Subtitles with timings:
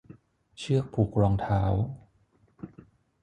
[0.57, 1.61] เชือกผูกรองเท้า